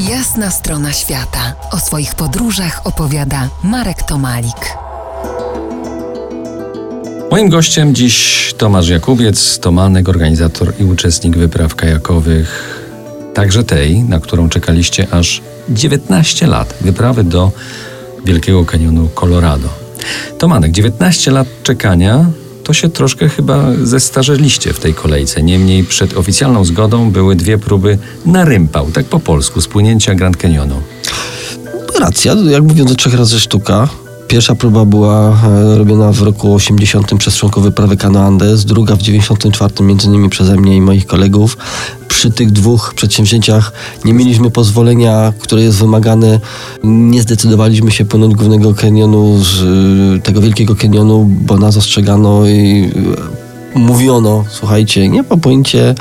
[0.00, 1.54] Jasna strona świata.
[1.72, 4.76] O swoich podróżach opowiada Marek Tomalik.
[7.30, 12.80] Moim gościem dziś Tomasz Jakubiec, tomanek, organizator i uczestnik wypraw kajakowych,
[13.34, 17.50] także tej, na którą czekaliście aż 19 lat, wyprawy do
[18.24, 19.68] Wielkiego Kanionu Colorado.
[20.38, 22.24] Tomanek, 19 lat czekania
[22.66, 25.42] to się troszkę chyba zestarzeliście w tej kolejce.
[25.42, 30.82] Niemniej przed oficjalną zgodą były dwie próby na rympał, tak po polsku, spłynięcia Grand Canyonu.
[32.00, 33.88] Racja, jak mówiąc, trzech razy sztuka.
[34.28, 39.02] Pierwsza próba była e, robiona w roku 80 przez członków wyprawy Cano Andes, druga w
[39.02, 41.56] 94 między innymi przeze mnie i moich kolegów.
[42.08, 43.72] Przy tych dwóch przedsięwzięciach
[44.04, 46.40] nie mieliśmy pozwolenia, które jest wymagane.
[46.84, 49.40] Nie zdecydowaliśmy się płynąć głównego kanionu,
[50.16, 52.90] e, tego wielkiego kanionu, bo nas ostrzegano i
[53.42, 53.45] e,
[53.76, 55.94] mówiono, słuchajcie, nie popłyńcie,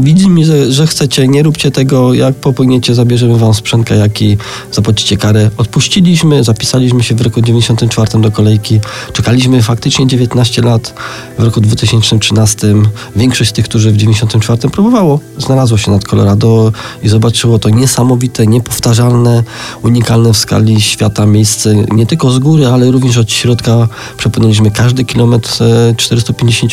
[0.00, 4.36] widzimy, że, że chcecie, nie róbcie tego, jak popłyniecie, zabierzemy wam sprzęt kajaki,
[4.72, 5.50] zapłacicie karę.
[5.56, 8.80] Odpuściliśmy, zapisaliśmy się w roku 94 do kolejki,
[9.12, 10.94] czekaliśmy faktycznie 19 lat,
[11.38, 12.74] w roku 2013
[13.16, 18.46] większość z tych, którzy w 94 próbowało, znalazło się nad Colorado i zobaczyło to niesamowite,
[18.46, 19.42] niepowtarzalne,
[19.82, 23.88] unikalne w skali świata miejsce, nie tylko z góry, ale również od środka.
[24.16, 25.58] Przepłynęliśmy każdy kilometr
[25.96, 26.72] 450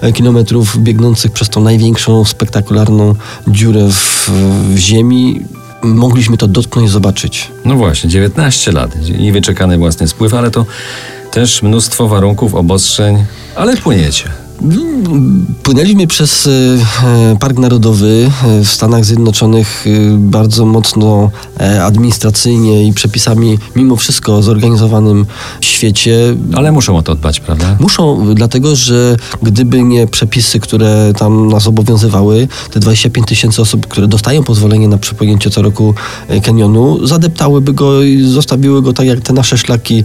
[0.00, 3.14] e, kilometrów biegnących przez tą największą, spektakularną
[3.48, 4.30] dziurę w,
[4.74, 5.40] w ziemi.
[5.82, 7.50] Mogliśmy to dotknąć zobaczyć.
[7.64, 10.66] No właśnie, 19 lat i wyczekany własny spływ, ale to
[11.30, 13.24] też mnóstwo warunków, obostrzeń,
[13.56, 14.30] ale płyniecie.
[15.62, 19.84] Płynęliśmy przez e, e, Park Narodowy e, w Stanach Zjednoczonych
[20.18, 21.30] bardzo mocno
[21.82, 25.26] administracyjnie i przepisami, mimo wszystko zorganizowanym
[25.60, 26.36] świecie.
[26.54, 27.76] Ale muszą o to dbać, prawda?
[27.80, 34.08] Muszą, dlatego że gdyby nie przepisy, które tam nas obowiązywały, te 25 tysięcy osób, które
[34.08, 35.94] dostają pozwolenie na przepłynięcie co roku
[36.42, 40.04] kanionu, zadeptałyby go i zostawiły go tak jak te nasze szlaki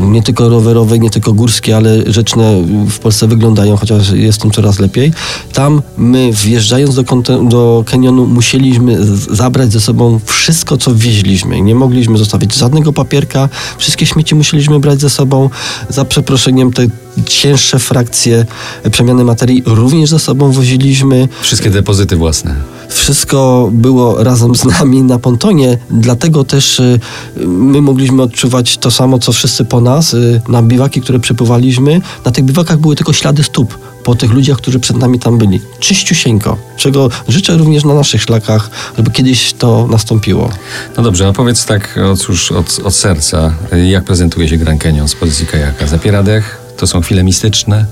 [0.00, 4.78] nie tylko rowerowe, nie tylko górskie, ale rzeczne w Polsce wyglądają, chociaż jest tym coraz
[4.78, 5.12] lepiej.
[5.52, 7.02] Tam my wjeżdżając do,
[7.42, 7.84] do
[8.26, 8.98] musieliśmy
[9.30, 11.60] zabrać ze sobą wszystko, co wieźliśmy.
[11.60, 15.50] Nie mogliśmy zostawić żadnego papierka, wszystkie śmieci musieliśmy brać ze sobą.
[15.88, 16.86] Za przeproszeniem te
[17.26, 18.46] cięższe frakcje
[18.90, 21.28] przemiany materii również ze sobą woziliśmy.
[21.42, 22.77] Wszystkie depozyty własne.
[22.88, 27.00] Wszystko było razem z nami na pontonie, dlatego też y,
[27.46, 32.00] my mogliśmy odczuwać to samo, co wszyscy po nas, y, na biwaki, które przepływaliśmy.
[32.24, 35.60] Na tych biwakach były tylko ślady stóp po tych ludziach, którzy przed nami tam byli.
[35.80, 40.50] Czyściusieńko, czego życzę również na naszych szlakach, żeby kiedyś to nastąpiło.
[40.96, 43.54] No dobrze, a powiedz tak od, już od, od serca,
[43.84, 45.86] jak prezentuje się Grand Canyon z pozycji kajaka?
[45.86, 46.60] Zapiera dech?
[46.76, 47.86] To są chwile mistyczne?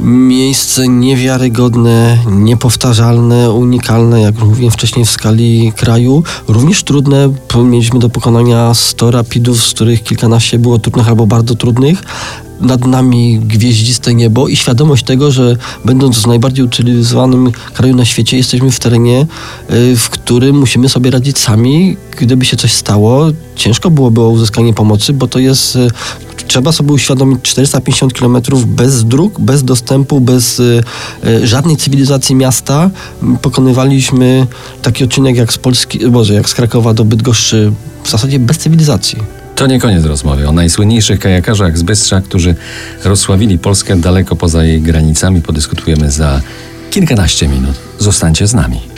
[0.00, 6.22] Miejsce niewiarygodne, niepowtarzalne, unikalne, jak mówiłem wcześniej w skali kraju.
[6.48, 7.32] Również trudne,
[7.64, 12.02] mieliśmy do pokonania 100 rapidów, z których kilkanaście było trudnych albo bardzo trudnych,
[12.60, 18.36] nad nami gwieździste niebo i świadomość tego, że będąc w najbardziej utylizowanym kraju na świecie,
[18.36, 19.26] jesteśmy w terenie,
[19.70, 21.96] y, w którym musimy sobie radzić sami.
[22.16, 23.26] Gdyby się coś stało,
[23.56, 25.88] ciężko byłoby o uzyskanie pomocy, bo to jest y,
[26.48, 30.82] trzeba sobie uświadomić 450 km bez dróg, bez dostępu, bez y,
[31.26, 32.90] y, żadnej cywilizacji miasta.
[33.42, 34.46] Pokonywaliśmy
[34.82, 37.72] taki odcinek jak z Polski, Boże, jak z Krakowa do Bydgoszczy,
[38.04, 39.18] w zasadzie bez cywilizacji.
[39.56, 40.48] To nie koniec rozmowy.
[40.48, 42.54] O najsłynniejszych kajakarzach z Bystrza, którzy
[43.04, 46.40] rozsławili Polskę daleko poza jej granicami, podyskutujemy za
[46.90, 47.74] kilkanaście minut.
[47.98, 48.97] Zostańcie z nami.